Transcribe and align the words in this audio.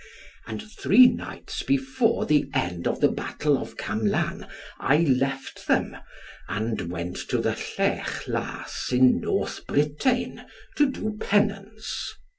And 0.47 0.63
three 0.63 1.05
nights 1.09 1.61
before 1.61 2.25
the 2.25 2.49
end 2.55 2.87
of 2.87 3.01
the 3.01 3.07
battle 3.07 3.55
of 3.55 3.77
Camlan 3.77 4.47
I 4.79 4.97
left 5.01 5.67
them, 5.67 5.95
and 6.49 6.89
went 6.89 7.17
to 7.29 7.37
the 7.37 7.53
Llech 7.77 8.27
Las 8.27 8.91
in 8.91 9.19
North 9.21 9.63
Britain 9.67 10.41
to 10.77 10.89
do 10.89 11.17
penance. 11.19 12.15